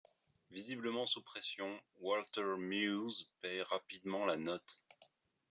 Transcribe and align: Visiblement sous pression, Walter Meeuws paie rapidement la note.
Visiblement 0.49 1.05
sous 1.05 1.21
pression, 1.21 1.79
Walter 1.99 2.55
Meeuws 2.57 3.27
paie 3.39 3.61
rapidement 3.61 4.25
la 4.25 4.35
note. 4.35 4.79